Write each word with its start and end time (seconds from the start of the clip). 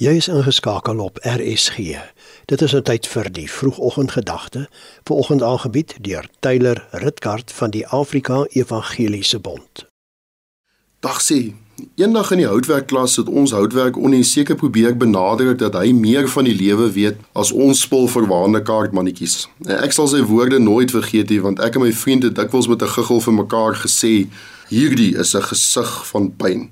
Jy 0.00 0.14
is 0.16 0.30
ingeskakel 0.32 0.96
op 1.04 1.18
RSG. 1.20 1.76
Dit 2.44 2.62
is 2.62 2.72
'n 2.74 2.82
tyd 2.82 3.06
vir 3.06 3.32
die 3.32 3.50
vroegoggendgedagte, 3.50 4.68
vanoggend 5.04 5.42
aangebied 5.42 5.94
deur 6.00 6.28
Tyler 6.38 6.86
Ritgard 6.90 7.52
van 7.52 7.70
die 7.70 7.86
Afrika 7.86 8.46
Evangeliese 8.48 9.38
Bond. 9.38 9.86
Dag 11.00 11.20
sê, 11.22 11.52
eendag 11.94 12.30
in 12.30 12.36
die 12.36 12.46
houtwerkklas 12.46 13.16
het 13.16 13.28
ons 13.28 13.50
houtwerk 13.50 13.96
onie 13.96 14.22
seker 14.22 14.54
probeer 14.54 14.96
benadruk 14.96 15.58
dat 15.58 15.74
hy 15.74 15.92
meer 15.92 16.28
van 16.28 16.44
die 16.44 16.56
lewe 16.56 16.92
weet 16.92 17.16
as 17.32 17.52
ons 17.52 17.80
spul 17.80 18.08
verwaande 18.08 18.62
kaartmannetjies. 18.62 19.48
Ek 19.66 19.92
sal 19.92 20.08
sy 20.08 20.22
woorde 20.22 20.58
nooit 20.58 20.90
vergeet 20.90 21.28
nie 21.28 21.40
want 21.40 21.60
ek 21.60 21.74
en 21.74 21.80
my 21.80 21.92
vriende 21.92 22.32
dikwels 22.32 22.68
met 22.68 22.82
'n 22.82 22.88
giggel 22.88 23.20
vir 23.20 23.32
mekaar 23.32 23.74
gesê, 23.74 24.28
hierdie 24.68 25.16
is 25.18 25.34
'n 25.34 25.42
gesig 25.42 26.06
van 26.06 26.36
pyn. 26.36 26.70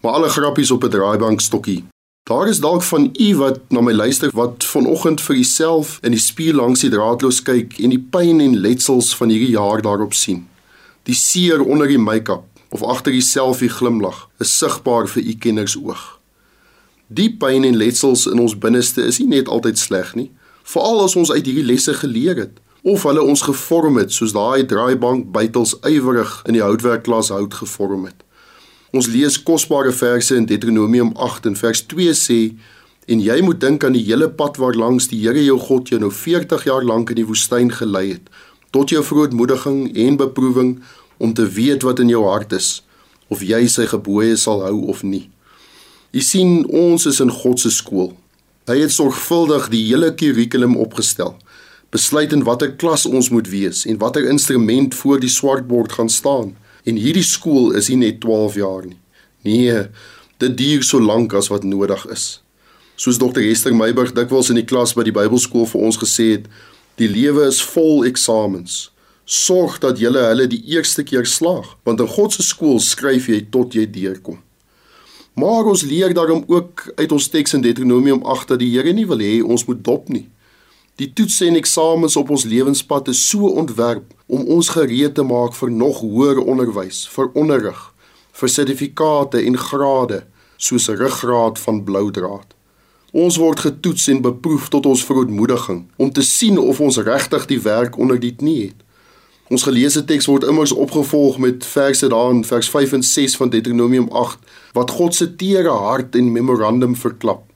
Maar 0.00 0.12
alle 0.12 0.28
grappies 0.28 0.70
op 0.70 0.84
'n 0.84 0.90
draaibank 0.90 1.40
stokkie 1.40 1.84
Daar 2.26 2.48
is 2.48 2.58
dalk 2.60 2.82
van 2.82 3.14
u 3.20 3.36
wat 3.36 3.60
na 3.68 3.80
my 3.80 3.92
luister 3.92 4.30
wat 4.34 4.64
vanoggend 4.64 5.20
vir 5.20 5.36
uself 5.36 5.98
in 6.02 6.10
die 6.10 6.18
spieël 6.18 6.56
langs 6.58 6.80
die 6.82 6.90
draadloos 6.90 7.38
kyk 7.46 7.76
en 7.78 7.92
die 7.94 8.00
pyn 8.02 8.40
en 8.42 8.56
letsels 8.64 9.12
van 9.14 9.30
hierdie 9.30 9.52
jaar 9.52 9.78
daarop 9.82 10.14
sien. 10.14 10.40
Die 11.06 11.14
seer 11.14 11.62
onder 11.62 11.86
die 11.86 12.00
make-up 12.02 12.42
of 12.74 12.82
agter 12.82 13.14
die 13.14 13.22
selfie 13.22 13.70
glimlag 13.70 14.24
is 14.42 14.56
sigbaar 14.58 15.06
vir 15.06 15.22
u 15.22 15.36
kenners 15.46 15.78
oog. 15.78 16.02
Die 17.06 17.28
pyn 17.30 17.62
en 17.62 17.78
letsels 17.78 18.26
in 18.26 18.42
ons 18.42 18.58
binneste 18.58 19.06
is 19.06 19.22
nie 19.22 19.30
net 19.36 19.46
altyd 19.46 19.78
sleg 19.78 20.14
nie, 20.18 20.32
veral 20.66 21.04
as 21.06 21.14
ons 21.14 21.30
uit 21.30 21.46
hierdie 21.46 21.68
lesse 21.70 21.94
geleer 21.94 22.42
het 22.42 22.58
of 22.82 23.06
hulle 23.06 23.22
ons 23.22 23.46
gevorm 23.46 24.02
het 24.02 24.10
soos 24.10 24.34
daai 24.34 24.66
draaibank 24.66 25.30
bytels 25.30 25.78
ywerig 25.86 26.40
in 26.42 26.58
die 26.58 26.66
houtwerkklas 26.66 27.30
hout 27.30 27.54
gevorm 27.62 28.10
het. 28.10 28.25
Ons 28.94 29.08
lees 29.10 29.38
kosbare 29.42 29.92
verse 29.92 30.34
in 30.34 30.46
Deuteronomium 30.46 31.12
8 31.16 31.46
en 31.50 31.56
vers 31.58 31.82
2 31.90 32.14
sê 32.14 32.40
en 33.06 33.22
jy 33.22 33.38
moet 33.42 33.60
dink 33.62 33.84
aan 33.86 33.94
die 33.94 34.04
hele 34.06 34.28
pad 34.28 34.58
waar 34.62 34.74
langs 34.78 35.08
die 35.10 35.22
Here 35.22 35.42
jou 35.42 35.58
God 35.62 35.90
jou 35.90 35.98
nou 36.02 36.10
40 36.10 36.66
jaar 36.66 36.84
lank 36.86 37.10
in 37.10 37.20
die 37.20 37.26
woestyn 37.26 37.70
gelei 37.74 38.08
het 38.16 38.30
tot 38.74 38.90
jou 38.92 39.02
verootmoediging 39.04 39.96
en 39.96 40.18
beproewing 40.20 40.76
om 41.18 41.32
te 41.34 41.46
weet 41.48 41.86
wat 41.86 42.02
in 42.02 42.10
jou 42.12 42.26
hart 42.26 42.52
is 42.52 42.82
of 43.32 43.42
jy 43.42 43.64
sy 43.70 43.86
gebooie 43.90 44.36
sal 44.38 44.62
hou 44.62 44.86
of 44.92 45.02
nie. 45.02 45.26
Jy 46.14 46.22
sien 46.22 46.52
ons 46.70 47.06
is 47.08 47.18
in 47.22 47.32
God 47.32 47.60
se 47.62 47.72
skool. 47.74 48.12
Hy 48.70 48.78
het 48.82 48.94
sorgvuldig 48.94 49.68
die 49.72 49.82
hele 49.88 50.12
kurrikulum 50.14 50.76
opgestel. 50.82 51.34
Besluit 51.94 52.34
in 52.34 52.44
watter 52.46 52.72
klas 52.78 53.06
ons 53.06 53.30
moet 53.34 53.48
wees 53.50 53.84
en 53.86 53.98
watter 54.02 54.28
instrument 54.30 54.94
voor 54.94 55.22
die 55.22 55.32
swartbord 55.32 55.96
gaan 55.98 56.10
staan. 56.12 56.54
En 56.86 56.98
hierdie 57.00 57.26
skool 57.26 57.72
is 57.78 57.90
nie 57.90 57.98
net 58.04 58.20
12 58.22 58.58
jaar 58.60 58.86
nie. 58.86 58.98
Nee, 59.46 59.86
dit 60.42 60.56
duur 60.58 60.84
so 60.86 61.02
lank 61.02 61.34
as 61.34 61.50
wat 61.50 61.66
nodig 61.66 62.06
is. 62.14 62.26
Soos 62.96 63.18
Dr. 63.18 63.42
Esther 63.44 63.74
Meiburg 63.74 64.14
dikwels 64.16 64.50
in 64.52 64.60
die 64.60 64.66
klas 64.66 64.94
by 64.96 65.04
die 65.06 65.14
Bybelskool 65.14 65.66
vir 65.68 65.86
ons 65.88 65.98
gesê 66.00 66.30
het, 66.36 66.46
die 66.96 67.10
lewe 67.10 67.44
is 67.50 67.60
vol 67.74 68.06
eksamens. 68.08 68.86
Sorg 69.26 69.80
dat 69.82 69.98
jy 70.00 70.12
hulle 70.14 70.46
die 70.48 70.62
eerste 70.72 71.02
keer 71.04 71.26
slaag, 71.26 71.74
want 71.84 72.00
in 72.00 72.08
God 72.08 72.32
se 72.32 72.46
skool 72.46 72.78
skryf 72.80 73.26
jy 73.28 73.42
tot 73.52 73.74
jy 73.74 73.84
deurkom. 73.90 74.38
Maar 75.36 75.68
ons 75.68 75.82
leer 75.84 76.14
daarom 76.16 76.44
ook 76.48 76.86
uit 76.96 77.12
ons 77.12 77.28
teks 77.28 77.58
in 77.58 77.66
Deuteronomium 77.66 78.22
8 78.24 78.54
dat 78.54 78.62
die 78.62 78.70
Here 78.72 78.94
nie 78.96 79.04
wil 79.10 79.20
hê 79.20 79.42
ons 79.44 79.66
moet 79.68 79.82
dop 79.84 80.08
nie. 80.08 80.24
Die 80.96 81.10
toetse 81.12 81.44
en 81.44 81.58
eksamens 81.58 82.14
op 82.16 82.30
ons 82.32 82.46
lewenspad 82.48 83.10
is 83.12 83.18
so 83.28 83.50
ontwerp 83.60 84.14
om 84.32 84.46
ons 84.54 84.70
gereed 84.72 85.12
te 85.14 85.22
maak 85.28 85.52
vir 85.54 85.68
nog 85.70 85.98
hoër 86.00 86.38
onderwys, 86.40 87.02
vir 87.12 87.28
onderrig, 87.36 87.82
vir 88.32 88.48
sertifikate 88.48 89.42
en 89.44 89.58
grade, 89.60 90.22
soos 90.56 90.88
'n 90.88 90.96
ruggraat 90.96 91.58
van 91.58 91.84
blou 91.84 92.10
draad. 92.10 92.54
Ons 93.12 93.36
word 93.36 93.60
getoets 93.60 94.08
en 94.08 94.22
beproef 94.22 94.68
tot 94.68 94.86
ons 94.86 95.04
verootmoediging 95.04 95.84
om 95.96 96.12
te 96.12 96.22
sien 96.22 96.58
of 96.58 96.80
ons 96.80 96.96
regtig 96.96 97.46
die 97.46 97.60
werk 97.60 97.98
onder 97.98 98.20
die 98.20 98.34
knie 98.34 98.62
het. 98.62 98.80
Ons 99.48 99.62
geleesde 99.62 100.04
teks 100.04 100.26
word 100.26 100.44
immers 100.44 100.72
opgevolg 100.72 101.38
met 101.38 101.66
verse 101.66 102.08
daarin 102.08 102.44
vers 102.44 102.68
5 102.68 102.92
en 102.92 103.02
6 103.02 103.36
van 103.36 103.48
Deuteronomium 103.48 104.08
8 104.08 104.38
wat 104.72 104.90
God 104.90 105.14
se 105.14 105.36
teere 105.36 105.70
hart 105.70 106.14
en 106.14 106.32
memorandum 106.32 106.96
verklap. 106.96 107.52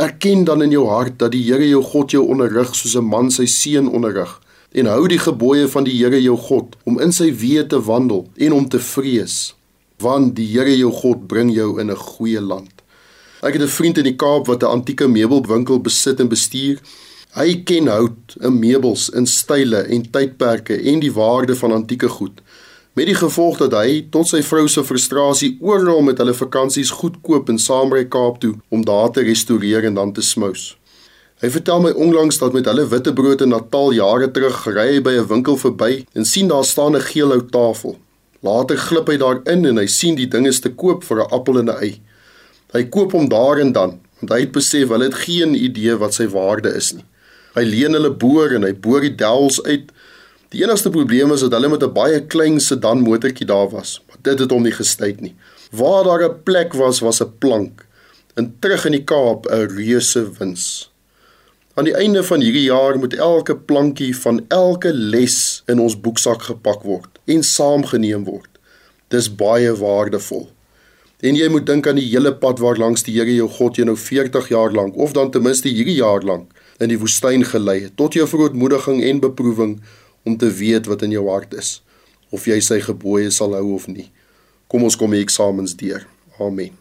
Erken 0.00 0.44
dan 0.44 0.62
in 0.62 0.70
jou 0.72 0.86
hart 0.88 1.18
dat 1.20 1.34
die 1.34 1.42
Here 1.44 1.66
jou 1.68 1.82
God 1.84 2.14
jou 2.14 2.22
onderrig 2.32 2.70
soos 2.74 2.96
'n 2.96 3.04
man 3.04 3.30
sy 3.30 3.44
seun 3.44 3.88
onderrig 3.88 4.40
en 4.72 4.86
hou 4.86 5.08
die 5.08 5.18
gebooie 5.18 5.68
van 5.68 5.84
die 5.84 5.96
Here 5.98 6.22
jou 6.22 6.36
God 6.36 6.76
om 6.84 7.00
in 7.00 7.12
sy 7.12 7.28
weë 7.28 7.66
te 7.68 7.80
wandel 7.84 8.22
en 8.36 8.52
om 8.52 8.68
te 8.68 8.78
vrees 8.78 9.54
want 9.98 10.36
die 10.36 10.46
Here 10.46 10.76
jou 10.76 10.92
God 10.92 11.28
bring 11.28 11.52
jou 11.52 11.78
in 11.80 11.90
'n 11.90 11.96
goeie 11.96 12.40
land. 12.40 12.72
Ek 13.42 13.52
het 13.52 13.62
'n 13.62 13.68
vriend 13.68 13.98
in 13.98 14.04
die 14.04 14.16
Kaap 14.16 14.46
wat 14.46 14.62
'n 14.62 14.72
antieke 14.76 15.08
meubelwinkel 15.08 15.80
besit 15.80 16.20
en 16.20 16.28
bestuur. 16.28 16.80
Hy 17.34 17.62
ken 17.64 17.86
hout, 17.86 18.36
in 18.40 18.58
meubels, 18.58 19.10
in 19.10 19.26
style 19.26 19.76
en 19.76 20.10
tydperke 20.10 20.82
en 20.82 21.00
die 21.00 21.12
waarde 21.12 21.56
van 21.56 21.72
antieke 21.72 22.08
goed 22.08 22.40
met 23.00 23.08
die 23.08 23.16
gevolg 23.16 23.56
dat 23.56 23.72
hy 23.72 24.02
tot 24.12 24.28
sy 24.28 24.42
vrou 24.44 24.66
se 24.68 24.82
frustrasie 24.84 25.54
oral 25.64 26.02
met 26.04 26.18
hulle 26.20 26.34
vakansies 26.36 26.90
goedkoop 26.98 27.48
en 27.48 27.56
saamry 27.56 28.02
Kaap 28.12 28.42
toe 28.42 28.50
om 28.68 28.82
daar 28.84 29.08
te 29.14 29.24
restoreer 29.24 29.86
en 29.88 29.96
dan 29.96 30.12
te 30.12 30.20
smous. 30.20 30.74
Hy 31.40 31.48
vertel 31.54 31.80
my 31.80 31.94
onlangs 31.96 32.36
dat 32.42 32.52
met 32.52 32.68
hulle 32.68 32.84
witbrood 32.90 33.40
in 33.46 33.54
Natal 33.54 33.94
jare 33.96 34.28
terug 34.36 34.58
ry 34.68 34.84
hy 34.90 35.00
by 35.06 35.14
'n 35.16 35.30
winkel 35.30 35.56
verby 35.56 36.04
en 36.12 36.28
sien 36.28 36.52
daar 36.52 36.64
staan 36.64 36.96
'n 36.96 37.00
geel 37.00 37.32
hout 37.32 37.50
tafel. 37.50 37.96
Later 38.42 38.76
glip 38.76 39.08
hy 39.08 39.16
daarin 39.16 39.64
en 39.64 39.76
hy 39.78 39.86
sien 39.86 40.14
die 40.14 40.28
ding 40.28 40.46
is 40.46 40.60
te 40.60 40.68
koop 40.68 41.04
vir 41.04 41.24
'n 41.24 41.30
appel 41.32 41.58
en 41.58 41.70
'n 41.70 41.80
ei. 41.80 42.00
Hy 42.74 42.84
koop 42.84 43.12
hom 43.12 43.28
daar 43.28 43.58
en 43.58 43.72
dan 43.72 44.00
want 44.20 44.32
hy 44.32 44.40
het 44.40 44.52
besef 44.52 44.88
hulle 44.88 45.04
het 45.04 45.14
geen 45.14 45.54
idee 45.54 45.96
wat 45.96 46.14
sy 46.14 46.26
waarde 46.26 46.76
is 46.76 46.92
nie. 46.92 47.04
Hy 47.54 47.64
leen 47.64 47.92
hulle 47.92 48.10
boor 48.10 48.52
en 48.52 48.62
hy 48.62 48.72
boor 48.72 49.00
die 49.00 49.16
dels 49.16 49.62
uit 49.62 49.88
Die 50.50 50.64
enigste 50.64 50.90
probleem 50.90 51.30
is 51.30 51.44
dat 51.44 51.52
hulle 51.54 51.68
met 51.70 51.82
'n 51.86 51.92
baie 51.94 52.20
klein 52.26 52.60
sedan 52.60 53.00
motortjie 53.06 53.46
daar 53.46 53.68
was, 53.70 54.02
maar 54.06 54.16
dit 54.22 54.38
het 54.38 54.50
hom 54.50 54.62
nie 54.62 54.72
gestuit 54.72 55.20
nie. 55.20 55.34
Waar 55.70 56.04
daar 56.04 56.24
'n 56.24 56.42
plek 56.42 56.72
was, 56.72 57.00
was 57.00 57.22
'n 57.22 57.38
plank. 57.38 57.86
En 58.34 58.56
terug 58.58 58.84
in 58.84 58.92
die 58.92 59.04
Kaap 59.04 59.46
'n 59.46 59.76
reuse 59.76 60.30
wins. 60.38 60.90
Aan 61.74 61.84
die 61.84 61.94
einde 61.94 62.24
van 62.24 62.40
hierdie 62.40 62.66
jaar 62.66 62.98
moet 62.98 63.14
elke 63.14 63.56
plankie 63.56 64.16
van 64.16 64.44
elke 64.48 64.92
les 64.92 65.62
in 65.66 65.78
ons 65.80 66.00
boeksak 66.00 66.42
gepak 66.42 66.82
word 66.82 67.18
en 67.24 67.42
saamgeneem 67.42 68.24
word. 68.24 68.48
Dis 69.08 69.34
baie 69.34 69.76
waardevol. 69.76 70.50
En 71.20 71.36
jy 71.36 71.48
moet 71.48 71.66
dink 71.66 71.86
aan 71.86 72.00
die 72.00 72.10
hele 72.10 72.34
pad 72.34 72.58
waar 72.58 72.76
langs 72.76 73.02
die 73.02 73.14
Here 73.14 73.34
jou 73.34 73.48
God 73.48 73.76
jou 73.76 73.86
nou 73.86 73.96
40 73.96 74.48
jaar 74.48 74.72
lank 74.72 74.96
of 74.96 75.12
dan 75.12 75.30
ten 75.30 75.42
minste 75.42 75.68
hierdie 75.68 75.94
jaar 75.94 76.22
lank 76.22 76.50
in 76.78 76.88
die 76.88 76.98
woestyn 76.98 77.44
gelei 77.44 77.80
het 77.82 77.96
tot 77.96 78.14
jou 78.14 78.26
verootmoediging 78.28 79.02
en 79.04 79.20
beproewing 79.20 79.80
om 80.22 80.36
te 80.36 80.50
weet 80.52 80.86
wat 80.86 81.02
in 81.02 81.10
jou 81.10 81.28
hart 81.28 81.54
is 81.54 81.82
of 82.30 82.46
jy 82.46 82.60
sy 82.62 82.78
gebooie 82.84 83.30
sal 83.34 83.56
hou 83.58 83.74
of 83.74 83.88
nie. 83.90 84.10
Kom 84.70 84.86
ons 84.86 84.96
kom 84.96 85.10
die 85.10 85.22
eksamens 85.22 85.74
deur. 85.76 86.06
Amen. 86.38 86.76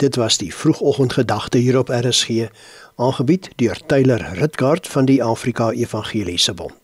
Dit 0.00 0.16
was 0.16 0.38
die 0.40 0.50
vroegoggendgedagte 0.54 1.60
hier 1.62 1.78
op 1.78 1.92
RSG, 1.92 2.48
aangebied 2.96 3.50
deur 3.60 3.78
Tyler 3.86 4.24
Ritgard 4.40 4.88
van 4.88 5.06
die 5.06 5.20
Afrika 5.22 5.70
Evangeliese 5.70 6.54
Bond. 6.54 6.81